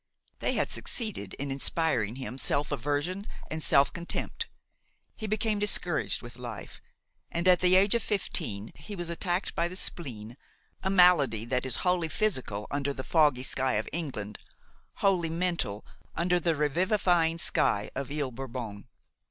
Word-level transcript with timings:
They 0.39 0.53
had 0.53 0.71
succeeded 0.71 1.35
in 1.35 1.51
inspiring 1.51 2.17
in 2.17 2.23
him 2.23 2.37
self 2.39 2.71
aversion 2.71 3.27
and 3.51 3.61
self 3.61 3.93
contempt; 3.93 4.47
he 5.15 5.27
became 5.27 5.59
discouraged 5.59 6.23
with 6.23 6.39
life, 6.39 6.81
and, 7.29 7.47
at 7.47 7.59
the 7.59 7.75
age 7.75 7.93
of 7.93 8.01
fifteen, 8.01 8.71
he 8.73 8.95
was 8.95 9.11
attacked 9.11 9.53
by 9.53 9.67
the 9.67 9.75
spleen, 9.75 10.37
a 10.81 10.89
malady 10.89 11.45
that 11.45 11.67
is 11.67 11.75
wholly 11.85 12.07
physical 12.09 12.65
under 12.71 12.93
the 12.95 13.03
foggy 13.03 13.43
sky 13.43 13.73
of 13.73 13.87
England, 13.93 14.39
wholly 15.05 15.29
mental 15.29 15.85
under 16.15 16.39
the 16.39 16.55
revivifying 16.55 17.37
sky 17.37 17.91
of 17.93 18.11
Ile 18.11 18.31
Bourbon. 18.31 18.87